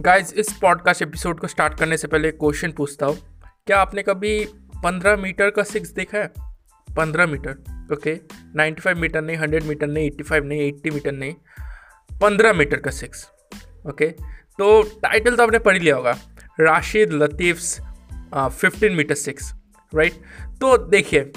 [0.00, 3.16] Guys इस podcast episode को start करने से पहले क्वेश्चन पूछता हूँ।
[3.66, 4.44] क्या आपने कभी
[4.84, 6.26] पंद्रह मीटर का सिक्स देखा है?
[6.88, 8.14] पंद्रह metre okay
[8.56, 11.34] ninety five metre नहीं हंड्रेड मीटर नहीं एट्टी फाइव नहीं एट्टी मीटर नहीं,
[12.20, 13.26] पंद्रह मीटर का सिक्स
[13.88, 14.08] ओके
[14.58, 16.16] तो टाइटल तो आपने पढ़ लिया होगा,
[16.60, 17.80] Rashid Latif's
[18.34, 19.52] fifteen metre six
[19.92, 20.12] right
[20.60, 21.30] तो देखिए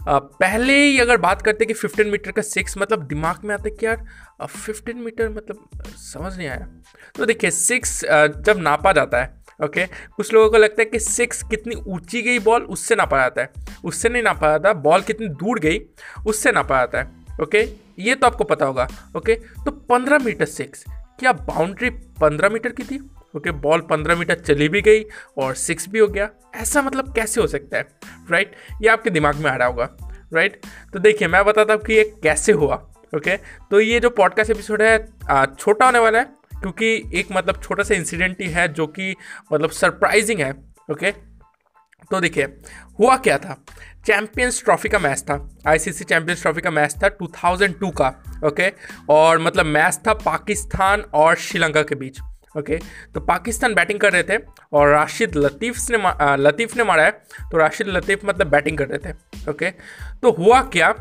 [0.00, 3.70] पहले ही अगर बात करते कि 15 मीटर का सिक्स मतलब दिमाग में आता है
[3.70, 4.04] कि यार
[4.42, 6.68] 15 मीटर मतलब समझ नहीं आया।
[7.14, 11.42] तो देखिए सिक्स जब नापा जाता है ओके कुछ लोगों को लगता है कि सिक्स
[11.42, 15.58] कितनी ऊँची गई बॉल उससे नापा जाता है। उससे नहीं नापा जाता बॉल कितनी दूर
[15.58, 15.80] गई,
[16.26, 17.62] उससे नापा जाता है ओके
[18.02, 19.34] ये तो आपको पता होगा ओके
[19.64, 21.90] तो पंद्रह मीटर सिक्स क्या बाउंड्री
[22.20, 22.98] पंद्रह मीटर की थी?
[23.34, 25.02] ओके बॉल पंद्रह मीटर चली भी गई
[25.38, 27.86] और सिक्स भी हो गया। ऐसा मतलब कैसे हो सकता है?
[28.30, 29.88] राइट ये आपके दिमाग में आ रहा होगा।
[30.32, 30.60] राइट
[30.92, 32.74] तो देखिए, मैं बताता हूँ कि ये कैसे हुआ।
[33.12, 33.36] ओके
[33.70, 34.98] तो ये जो पॉडकास्ट एपिसोड है
[35.48, 39.14] छोटा होने वाला है, क्योंकि एक मतलब छोटा सा इंसिडेंट ही है जो कि
[39.52, 40.50] मतलब सरप्राइजिंग है।
[40.90, 41.12] ओके
[42.10, 42.44] तो देखिए,
[42.98, 43.56] हुआ क्या था?
[44.06, 48.08] चैंपियंस ट्रॉफी का मैच था। आईसीसी चैंपियंस ट्रॉफी का मैच था 2002 का।
[48.46, 48.72] ओके
[49.10, 52.20] और मतलब मैच था पाकिस्तान और श्रीलंका के बीच।
[52.56, 52.78] ओके
[53.14, 54.38] तो पाकिस्तान बैटिंग कर रहे थे
[54.72, 55.98] और राशिद लतीफ़ ने
[56.38, 57.10] लतीफ़ ने मारा है।
[57.42, 59.70] तो राशिद लतीफ़ मतलब बैटिंग कर रहे थे। ओके
[60.22, 60.94] तो हुआ क्या?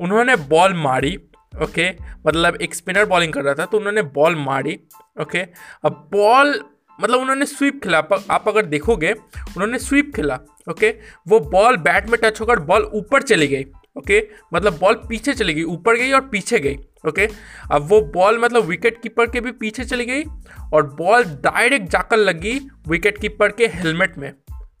[0.00, 1.16] उन्होंने बॉल मारी।
[1.54, 1.90] ओके
[2.26, 4.78] मतलब एक स्पिनर बॉलिंग कर रहा था तो उन्होंने बॉल मारी।
[5.20, 5.40] ओके
[5.84, 6.60] अब बॉल
[6.98, 7.98] मतलब उन्होंने स्वीप खेला।
[8.30, 10.38] आप अगर देखोगे, उन्होंने स्वीप खेला।
[10.70, 10.90] ओके
[11.28, 13.64] वो बॉल बैट में टच होकर बॉल ऊपर चली गई।
[13.98, 14.22] ओके?
[14.54, 16.76] मतलब बॉल पीछे चली गई, ऊपर गई और पीछे गई,
[17.08, 17.28] ओके?
[17.72, 20.24] अब वो बॉल मतलब विकेट कीपर के भी पीछे चली गई
[20.72, 24.32] और बॉल डायरेक्ट जाकर लगी विकेट कीपर के हेलमेट में,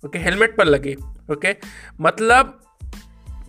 [0.06, 0.18] ओके?
[0.18, 0.94] हेलमेट पर लगी,
[1.32, 1.54] ओके?
[2.00, 2.58] मतलब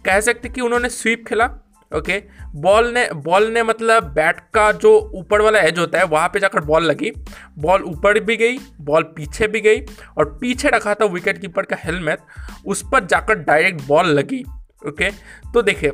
[0.05, 1.49] कह सकते कि उन्होंने स्वीप खेला,
[1.91, 2.17] ओके?
[2.55, 6.39] बॉल ने बॉल ने मतलब बैट का जो ऊपर वाला एज होता है, वहाँ पे
[6.39, 7.11] जाकर बॉल लगी।
[7.59, 9.81] बॉल ऊपर भी गई, बॉल पीछे भी गई
[10.17, 12.19] और पीछे रखा था विकेट कीपर का हेलमेट
[12.65, 14.43] उस पर जाकर डायरेक्ट बॉल लगी।
[14.87, 15.09] ओके?
[15.53, 15.91] तो देखिए,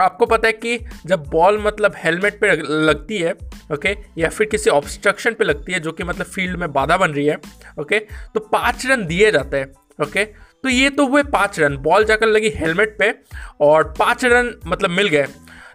[0.00, 2.52] आपको पता है कि जब बॉल मतलब हेलमेट पे
[2.84, 3.32] लगती है,
[3.72, 7.10] ओके, या फिर किसी ऑब्स्ट्रक्शन पे लगती है, जो कि मतलब फ़ील्ड में बाधा बन
[7.10, 7.36] रही है,
[7.80, 9.72] ओके तो पाँच रन दिए जाते हैं,
[10.02, 10.24] ओके?
[10.24, 13.14] तो ये तो हुए पाँच रन, बॉल जाकर लगी हेलमेट पे
[13.60, 15.26] और पाँच रन मतलब मिल गए।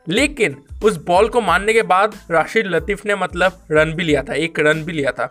[0.10, 4.34] लेकिन उस बॉल को मारने के बाद राशिद लतीफ़ ने मतलब रन भी लिया था,
[4.34, 5.26] एक रन भी लिया था।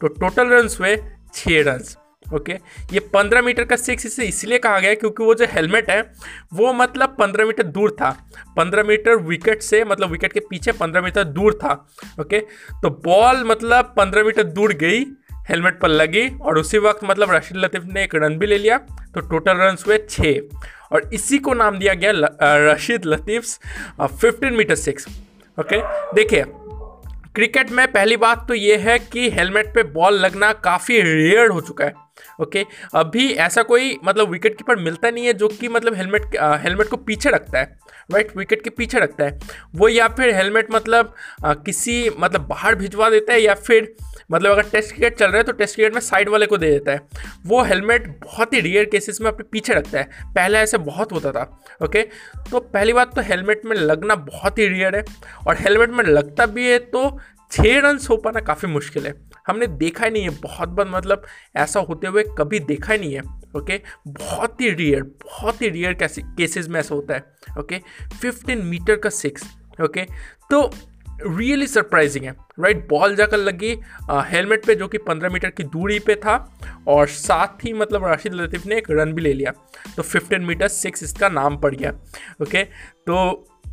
[0.00, 0.96] तो टोटल रन हुए
[1.34, 1.82] छः रन
[2.34, 2.52] ओके?
[2.92, 6.00] ये पंद्रह मीटर का सिक्स इसे इसलिए कहा गया क्योंकि वो जो हेलमेट है,
[6.54, 8.10] वो मतलब पंद्रह मीटर दूर था।
[8.56, 11.72] पंद्रह मीटर विकेट से मतलब विकेट के पीछे पंद्रह मीटर दूर था,
[12.20, 12.40] ओके?
[12.72, 15.04] तो बॉल मतलब पंद्रह मीटर दूर गई
[15.48, 18.76] हेलमेट पर लगी और उसी वक्त मतलब रशीद लतीफ़ ने एक रन भी ले लिया
[19.14, 20.40] तो टोटल रन हुए छः
[20.92, 22.12] और इसी को नाम दिया गया
[22.70, 23.46] Rashid Latif
[24.02, 25.06] fifteen metre six
[25.58, 25.80] okay?
[26.14, 26.44] देखिए
[27.34, 31.60] क्रिकेट में पहली बात तो ये है कि हेलमेट पे बॉल लगना काफ़ी रेयर हो
[31.60, 31.92] चुका है।
[32.40, 32.64] ओके?
[32.94, 36.96] अभी ऐसा कोई मतलब विकेट कीपर मिलता नहीं है जो कि मतलब हेलमेट हेलमेट को
[36.98, 37.78] पीछे रखता है
[38.10, 39.38] राइट विकेट के पीछे रखता है।
[39.74, 41.14] वो या फिर हेलमेट मतलब
[41.44, 43.94] आ, किसी मतलब बाहर भिजवा देता है या फिर
[44.32, 46.70] मतलब अगर टेस्ट क्रिकेट चल रहा है तो टेस्ट क्रिकेट में साइड वाले को दे
[46.70, 47.00] देता है।
[47.46, 51.32] वो हेलमेट बहुत ही रेयर केसेस में अपने पीछे रखता है। पहले ऐसे बहुत होता
[51.32, 51.42] था
[51.82, 52.02] ओके?
[52.50, 55.04] तो पहली बात तो हेलमेट में लगना बहुत ही रेयर है
[55.46, 57.08] और हेलमेट में लगता भी है तो
[57.52, 59.14] छः रन हो पाना काफ़ी मुश्किल है।
[59.46, 61.22] हमने देखा ही नहीं है, बहुत बार मतलब
[61.56, 63.22] ऐसा होते हुए कभी देखा ही नहीं है
[63.56, 67.24] ओके बहुत ही रेयर बहुत ही रेयर केसेस में ऐसा होता है
[67.58, 67.78] ओके
[68.20, 69.44] फिफ्टीन मीटर का सिक्स
[69.82, 70.04] ओके
[70.50, 70.70] तो
[71.26, 73.74] रियली सरप्राइजिंग है राइट बॉल जाकर लगी
[74.10, 76.36] हेलमेट पे जो कि 15 मीटर की दूरी पे था
[76.88, 79.50] और साथ ही मतलब राशिद लतीफ़ ने एक रन भी ले लिया।
[79.96, 81.90] तो 15 मीटर सिक्स इसका नाम पड़ गया
[82.42, 82.64] ओके
[83.06, 83.16] तो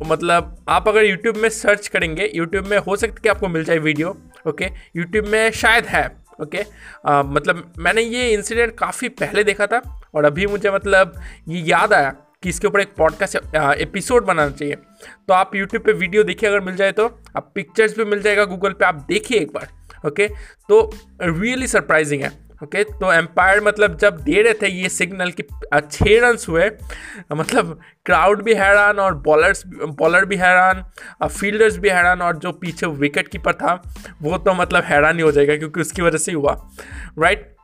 [0.06, 3.64] मतलब आप अगर यूट्यूब में सर्च करेंगे यूट्यूब में हो सकता है कि आपको मिल
[3.64, 4.16] जाए वीडियो
[4.48, 6.06] ओके यूट्यूब में शायद है
[6.42, 6.60] ओके
[7.28, 9.82] मतलब मैंने ये इंसिडेंट काफ़ी पहले देखा था
[10.14, 14.74] और अभी मुझे मतलब ये याद आया कि इसके ऊपर एक पॉडकास्ट एपिसोड बनाना चाहिए।
[14.74, 17.06] तो आप यूट्यूब पे वीडियो देखिए, अगर मिल जाए तो।
[17.36, 19.68] आप पिक्चर्स भी मिल जाएगा गूगल पे, आप देखिए एक बार
[20.06, 20.28] ओके
[20.68, 20.90] तो
[21.22, 22.30] रियली सरप्राइजिंग है।
[22.62, 26.70] ओके तो एम्पायर मतलब जब दे रहे थे ये सिग्नल कि छः रन हुए
[27.32, 30.82] मतलब क्राउड भी हैरान और बॉलर्स बॉलर भी हैरान,
[31.22, 33.82] और फील्डर्स भी हैरान, और जो पीछे विकेट कीपर था,
[34.22, 36.56] वो तो मतलब हैरान ही हो जाएगा क्योंकि उसकी वजह से ही हुआ
[37.18, 37.54] राइट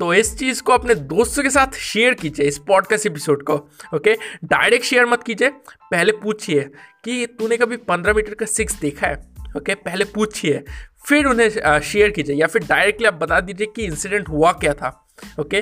[0.00, 3.54] तो इस चीज़ को अपने दोस्तों के साथ शेयर कीजिए इस पॉडकास्ट एपिसोड को
[3.94, 4.14] ओके
[4.44, 6.70] डायरेक्ट शेयर मत कीजिए, पहले पूछिए
[7.04, 9.37] कि तूने कभी पंद्रह मीटर का सिक्स देखा है?
[9.56, 10.62] ओके, पहले पूछिए,
[11.04, 14.88] फिर उन्हें शेयर कीजिए, या फिर डायरेक्टली आप बता दीजिए कि इंसिडेंट हुआ क्या था,
[15.40, 15.60] ओके?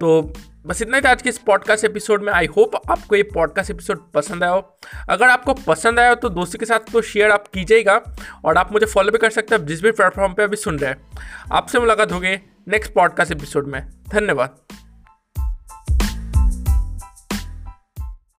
[0.00, 0.32] तो
[0.66, 3.70] बस इतना ही था आज के इस पॉडकास्ट एपिसोड में। आई होप आपको ये पॉडकास्ट
[3.70, 4.78] एपिसोड पसंद आया हो।
[5.10, 8.00] अगर आपको पसंद आया हो तो दोस्तों के साथ तो शेयर आप कीजिएगा,
[8.44, 10.90] और आप मुझे फॉलो भी कर सकते हैं जिस भी प्लेटफॉर्म पे अभी सुन रहे
[10.90, 11.20] हैं।
[11.52, 12.36] आपसे मुलाकात होगी
[12.68, 14.56] नेक्स्ट पॉडकास्ट एपिसोड में। धन्यवाद।